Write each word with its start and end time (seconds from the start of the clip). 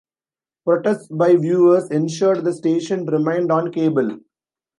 Protests 0.65 1.09
by 1.09 1.35
viewers 1.35 1.87
ensured 1.91 2.43
the 2.43 2.53
station 2.53 3.05
remained 3.05 3.51
on 3.51 3.71
cable. 3.71 4.17